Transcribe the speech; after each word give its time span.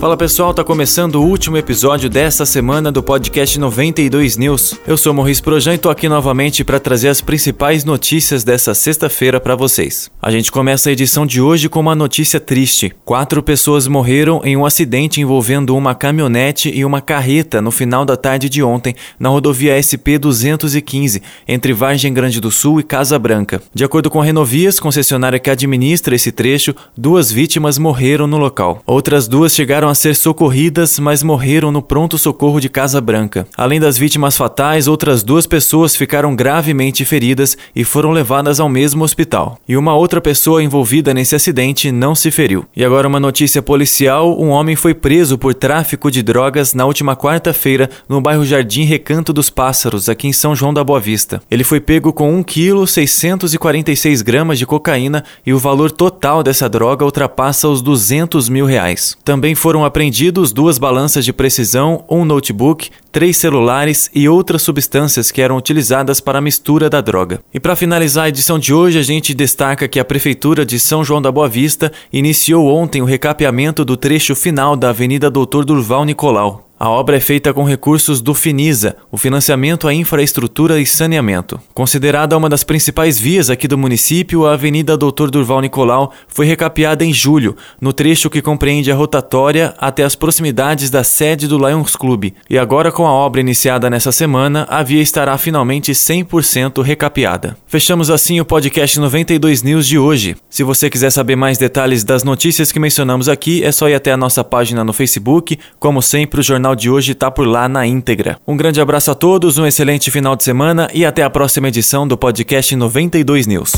Fala 0.00 0.16
pessoal, 0.16 0.54
tá 0.54 0.64
começando 0.64 1.16
o 1.16 1.26
último 1.26 1.58
episódio 1.58 2.08
dessa 2.08 2.46
semana 2.46 2.90
do 2.90 3.02
podcast 3.02 3.60
92 3.60 4.38
News. 4.38 4.74
Eu 4.86 4.96
sou 4.96 5.12
Morris 5.12 5.42
Projan 5.42 5.74
e 5.74 5.78
tô 5.78 5.90
aqui 5.90 6.08
novamente 6.08 6.64
para 6.64 6.80
trazer 6.80 7.08
as 7.08 7.20
principais 7.20 7.84
notícias 7.84 8.42
dessa 8.42 8.72
sexta-feira 8.72 9.38
para 9.38 9.54
vocês. 9.54 10.10
A 10.22 10.30
gente 10.30 10.50
começa 10.50 10.88
a 10.88 10.92
edição 10.92 11.26
de 11.26 11.38
hoje 11.42 11.68
com 11.68 11.80
uma 11.80 11.94
notícia 11.94 12.40
triste. 12.40 12.94
Quatro 13.04 13.42
pessoas 13.42 13.86
morreram 13.86 14.40
em 14.42 14.56
um 14.56 14.64
acidente 14.64 15.20
envolvendo 15.20 15.76
uma 15.76 15.94
caminhonete 15.94 16.70
e 16.74 16.82
uma 16.82 17.02
carreta 17.02 17.60
no 17.60 17.70
final 17.70 18.06
da 18.06 18.16
tarde 18.16 18.48
de 18.48 18.62
ontem 18.62 18.94
na 19.18 19.28
rodovia 19.28 19.76
SP 19.76 20.16
215 20.16 21.20
entre 21.46 21.74
Vargem 21.74 22.14
Grande 22.14 22.40
do 22.40 22.50
Sul 22.50 22.80
e 22.80 22.82
Casa 22.82 23.18
Branca. 23.18 23.60
De 23.74 23.84
acordo 23.84 24.08
com 24.08 24.22
a 24.22 24.24
Renovias, 24.24 24.80
concessionária 24.80 25.38
que 25.38 25.50
administra 25.50 26.14
esse 26.14 26.32
trecho, 26.32 26.74
duas 26.96 27.30
vítimas 27.30 27.76
morreram 27.76 28.26
no 28.26 28.38
local. 28.38 28.82
Outras 28.86 29.28
duas 29.28 29.54
chegaram 29.54 29.89
a 29.90 29.94
ser 29.94 30.14
socorridas, 30.14 30.98
mas 30.98 31.22
morreram 31.22 31.70
no 31.72 31.82
pronto-socorro 31.82 32.60
de 32.60 32.68
Casa 32.68 33.00
Branca. 33.00 33.46
Além 33.56 33.80
das 33.80 33.98
vítimas 33.98 34.36
fatais, 34.36 34.88
outras 34.88 35.22
duas 35.22 35.46
pessoas 35.46 35.96
ficaram 35.96 36.34
gravemente 36.34 37.04
feridas 37.04 37.58
e 37.74 37.84
foram 37.84 38.10
levadas 38.10 38.60
ao 38.60 38.68
mesmo 38.68 39.04
hospital. 39.04 39.58
E 39.68 39.76
uma 39.76 39.94
outra 39.94 40.20
pessoa 40.20 40.62
envolvida 40.62 41.12
nesse 41.12 41.34
acidente 41.34 41.92
não 41.92 42.14
se 42.14 42.30
feriu. 42.30 42.64
E 42.74 42.84
agora 42.84 43.08
uma 43.08 43.20
notícia 43.20 43.60
policial: 43.60 44.40
um 44.40 44.48
homem 44.48 44.76
foi 44.76 44.94
preso 44.94 45.36
por 45.36 45.54
tráfico 45.54 46.10
de 46.10 46.22
drogas 46.22 46.72
na 46.72 46.86
última 46.86 47.16
quarta-feira 47.16 47.90
no 48.08 48.20
bairro 48.20 48.44
Jardim 48.44 48.84
Recanto 48.84 49.32
dos 49.32 49.50
Pássaros, 49.50 50.08
aqui 50.08 50.28
em 50.28 50.32
São 50.32 50.54
João 50.54 50.72
da 50.72 50.84
Boa 50.84 51.00
Vista. 51.00 51.42
Ele 51.50 51.64
foi 51.64 51.80
pego 51.80 52.12
com 52.12 52.32
1 52.38 52.42
kg 52.44 52.86
646 52.86 54.22
gramas 54.22 54.58
de 54.58 54.66
cocaína 54.66 55.24
e 55.44 55.52
o 55.52 55.58
valor 55.58 55.90
total 55.90 56.42
dessa 56.42 56.68
droga 56.68 57.04
ultrapassa 57.04 57.68
os 57.68 57.82
200 57.82 58.48
mil 58.48 58.66
reais. 58.66 59.16
Também 59.24 59.54
foram 59.54 59.79
foram 59.80 59.86
apreendidos 59.86 60.52
duas 60.52 60.76
balanças 60.76 61.24
de 61.24 61.32
precisão, 61.32 62.04
um 62.08 62.22
notebook, 62.22 62.90
três 63.10 63.38
celulares 63.38 64.10
e 64.14 64.28
outras 64.28 64.60
substâncias 64.60 65.30
que 65.30 65.40
eram 65.40 65.56
utilizadas 65.56 66.20
para 66.20 66.38
a 66.38 66.42
mistura 66.42 66.90
da 66.90 67.00
droga. 67.00 67.40
E 67.52 67.58
para 67.58 67.74
finalizar 67.74 68.24
a 68.24 68.28
edição 68.28 68.58
de 68.58 68.74
hoje, 68.74 68.98
a 68.98 69.02
gente 69.02 69.32
destaca 69.32 69.88
que 69.88 69.98
a 69.98 70.04
Prefeitura 70.04 70.66
de 70.66 70.78
São 70.78 71.02
João 71.02 71.22
da 71.22 71.32
Boa 71.32 71.48
Vista 71.48 71.90
iniciou 72.12 72.68
ontem 72.68 73.00
o 73.00 73.06
recapeamento 73.06 73.84
do 73.84 73.96
trecho 73.96 74.34
final 74.34 74.76
da 74.76 74.90
Avenida 74.90 75.30
Doutor 75.30 75.64
Durval 75.64 76.04
Nicolau. 76.04 76.69
A 76.82 76.88
obra 76.88 77.18
é 77.18 77.20
feita 77.20 77.52
com 77.52 77.62
recursos 77.62 78.22
do 78.22 78.32
FINISA, 78.32 78.96
o 79.12 79.18
Financiamento 79.18 79.86
à 79.86 79.92
Infraestrutura 79.92 80.80
e 80.80 80.86
Saneamento. 80.86 81.60
Considerada 81.74 82.34
uma 82.34 82.48
das 82.48 82.64
principais 82.64 83.20
vias 83.20 83.50
aqui 83.50 83.68
do 83.68 83.76
município, 83.76 84.46
a 84.46 84.54
Avenida 84.54 84.96
Doutor 84.96 85.30
Durval 85.30 85.60
Nicolau 85.60 86.10
foi 86.26 86.46
recapeada 86.46 87.04
em 87.04 87.12
julho, 87.12 87.54
no 87.78 87.92
trecho 87.92 88.30
que 88.30 88.40
compreende 88.40 88.90
a 88.90 88.94
rotatória 88.94 89.74
até 89.76 90.04
as 90.04 90.14
proximidades 90.14 90.88
da 90.88 91.04
sede 91.04 91.46
do 91.46 91.58
Lions 91.58 91.94
Club. 91.96 92.32
E 92.48 92.56
agora, 92.56 92.90
com 92.90 93.06
a 93.06 93.12
obra 93.12 93.42
iniciada 93.42 93.90
nessa 93.90 94.10
semana, 94.10 94.66
a 94.70 94.82
via 94.82 95.02
estará 95.02 95.36
finalmente 95.36 95.92
100% 95.92 96.80
recapeada. 96.80 97.58
Fechamos 97.66 98.08
assim 98.08 98.40
o 98.40 98.44
podcast 98.46 98.98
92 98.98 99.62
News 99.62 99.86
de 99.86 99.98
hoje. 99.98 100.34
Se 100.48 100.62
você 100.62 100.88
quiser 100.88 101.10
saber 101.10 101.36
mais 101.36 101.58
detalhes 101.58 102.04
das 102.04 102.24
notícias 102.24 102.72
que 102.72 102.80
mencionamos 102.80 103.28
aqui, 103.28 103.62
é 103.62 103.70
só 103.70 103.86
ir 103.86 103.94
até 103.94 104.12
a 104.12 104.16
nossa 104.16 104.42
página 104.42 104.82
no 104.82 104.94
Facebook. 104.94 105.58
Como 105.78 106.00
sempre, 106.00 106.40
o 106.40 106.42
Jornal 106.42 106.69
Jornal 106.70 106.76
de 106.76 106.90
hoje 106.90 107.12
está 107.12 107.30
por 107.30 107.46
lá 107.46 107.68
na 107.68 107.86
íntegra. 107.86 108.38
Um 108.46 108.56
grande 108.56 108.80
abraço 108.80 109.10
a 109.10 109.14
todos, 109.14 109.58
um 109.58 109.66
excelente 109.66 110.10
final 110.10 110.36
de 110.36 110.44
semana 110.44 110.88
e 110.92 111.04
até 111.04 111.22
a 111.22 111.30
próxima 111.30 111.68
edição 111.68 112.06
do 112.06 112.16
podcast 112.16 112.74
92 112.76 113.46
News. 113.46 113.72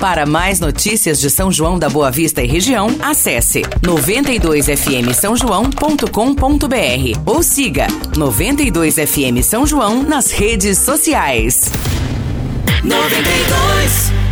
Para 0.00 0.26
mais 0.26 0.60
notícias 0.60 1.20
de 1.20 1.30
São 1.30 1.50
João 1.52 1.78
da 1.78 1.88
Boa 1.88 2.10
Vista 2.10 2.42
e 2.42 2.46
região, 2.46 2.88
acesse 3.00 3.62
92fm 3.82 5.12
São 5.14 5.34
ou 7.24 7.42
siga 7.42 7.86
92fm 8.12 9.42
São 9.42 9.66
João 9.66 10.02
nas 10.02 10.30
redes 10.30 10.78
sociais. 10.78 11.70
92 12.82 14.23